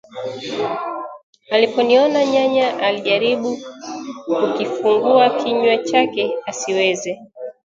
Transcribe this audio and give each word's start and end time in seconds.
Aliponiona, 1.51 2.25
nyanya 2.25 2.79
alijaribu 2.79 3.57
kukifungua 4.39 5.29
kinywa 5.29 5.77
chake 5.77 6.33
asiweze 6.45 7.17